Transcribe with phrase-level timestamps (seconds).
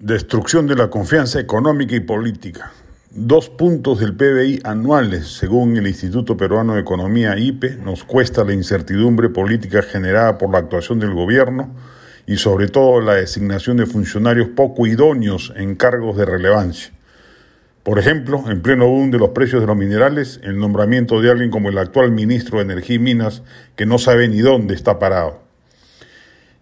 [0.00, 2.70] Destrucción de la confianza económica y política.
[3.10, 8.52] Dos puntos del PBI anuales, según el Instituto Peruano de Economía IPE, nos cuesta la
[8.52, 11.74] incertidumbre política generada por la actuación del gobierno
[12.28, 16.92] y sobre todo la designación de funcionarios poco idóneos en cargos de relevancia.
[17.82, 21.50] Por ejemplo, en pleno boom de los precios de los minerales, el nombramiento de alguien
[21.50, 23.42] como el actual ministro de Energía y Minas
[23.74, 25.47] que no sabe ni dónde está parado.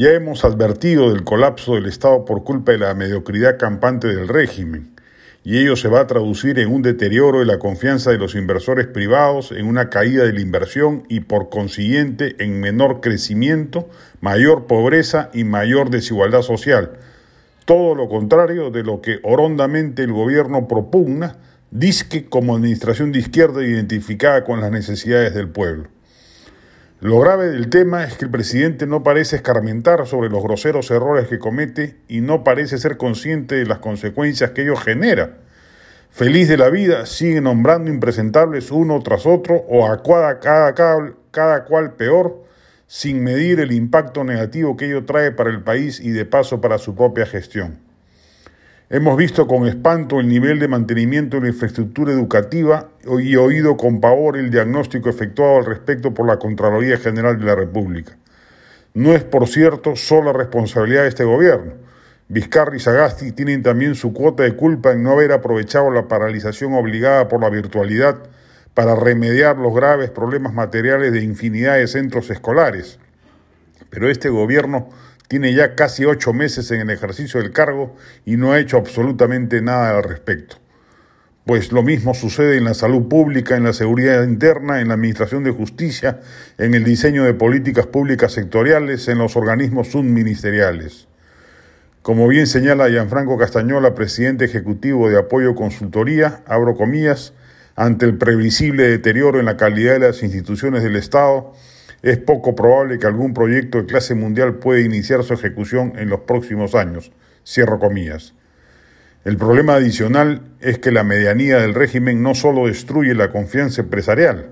[0.00, 4.94] Ya hemos advertido del colapso del Estado por culpa de la mediocridad campante del régimen,
[5.42, 8.86] y ello se va a traducir en un deterioro de la confianza de los inversores
[8.86, 13.88] privados, en una caída de la inversión y por consiguiente en menor crecimiento,
[14.20, 16.92] mayor pobreza y mayor desigualdad social.
[17.64, 21.38] Todo lo contrario de lo que horondamente el gobierno propugna,
[21.72, 25.88] disque como administración de izquierda identificada con las necesidades del pueblo.
[27.00, 31.28] Lo grave del tema es que el presidente no parece escarmentar sobre los groseros errores
[31.28, 35.36] que comete y no parece ser consciente de las consecuencias que ello genera.
[36.10, 41.64] Feliz de la vida, sigue nombrando impresentables uno tras otro o a cada, cada, cada
[41.66, 42.42] cual peor,
[42.88, 46.78] sin medir el impacto negativo que ello trae para el país y de paso para
[46.78, 47.78] su propia gestión.
[48.90, 52.88] Hemos visto con espanto el nivel de mantenimiento de la infraestructura educativa
[53.20, 57.54] y oído con pavor el diagnóstico efectuado al respecto por la Contraloría General de la
[57.54, 58.16] República.
[58.94, 61.74] No es, por cierto, solo responsabilidad de este gobierno.
[62.28, 66.72] Vizcarra y Sagasti tienen también su cuota de culpa en no haber aprovechado la paralización
[66.72, 68.16] obligada por la virtualidad
[68.72, 72.98] para remediar los graves problemas materiales de infinidad de centros escolares.
[73.90, 74.88] Pero este gobierno
[75.28, 79.60] tiene ya casi ocho meses en el ejercicio del cargo y no ha hecho absolutamente
[79.62, 80.56] nada al respecto.
[81.44, 85.44] Pues lo mismo sucede en la salud pública, en la seguridad interna, en la administración
[85.44, 86.20] de justicia,
[86.58, 91.08] en el diseño de políticas públicas sectoriales, en los organismos subministeriales.
[92.02, 97.32] Como bien señala Gianfranco Castañola, presidente ejecutivo de Apoyo Consultoría, abro comillas,
[97.76, 101.52] ante el previsible deterioro en la calidad de las instituciones del Estado,
[102.02, 106.20] es poco probable que algún proyecto de clase mundial pueda iniciar su ejecución en los
[106.20, 107.10] próximos años.
[107.44, 108.34] Cierro comillas.
[109.24, 114.50] El problema adicional es que la medianía del régimen no solo destruye la confianza empresarial,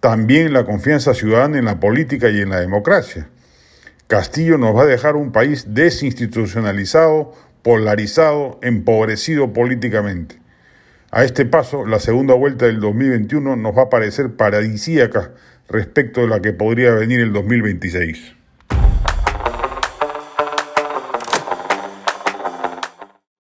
[0.00, 3.28] también la confianza ciudadana en la política y en la democracia.
[4.06, 10.40] Castillo nos va a dejar un país desinstitucionalizado, polarizado, empobrecido políticamente.
[11.10, 15.32] A este paso, la segunda vuelta del 2021 nos va a parecer paradisíaca
[15.68, 18.37] respecto de la que podría venir el 2026.